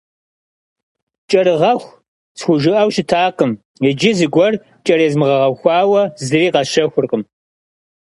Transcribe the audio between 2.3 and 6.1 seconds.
схужыӏэу щытакъым, иджы зыгуэр кӏэрезмыгъэгъэхуауэ